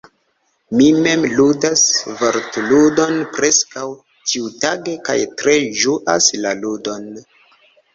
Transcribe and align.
Mi 0.77 0.87
mem 1.03 1.27
ludas 1.39 1.83
Vortludon 2.23 3.15
preskaŭ 3.37 3.87
ĉiutage 4.35 4.99
kaj 5.11 5.21
tre 5.45 5.59
ĝuas 5.85 6.37
la 6.45 6.61
ludon. 6.67 7.13